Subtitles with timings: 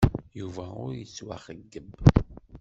[0.39, 1.87] Yuba ur yettwaxeyyeb.